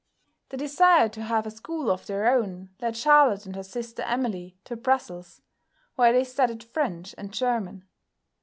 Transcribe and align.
The 0.49 0.57
desire 0.57 1.09
to 1.09 1.21
have 1.21 1.45
a 1.45 1.51
school 1.51 1.91
of 1.91 2.07
their 2.07 2.27
own 2.33 2.71
led 2.81 2.97
Charlotte 2.97 3.45
and 3.45 3.55
her 3.55 3.61
sister 3.61 4.01
Emily 4.01 4.57
to 4.63 4.75
Brussels, 4.75 5.43
where 5.93 6.11
they 6.11 6.23
studied 6.23 6.63
French 6.63 7.13
and 7.19 7.31
German. 7.31 7.85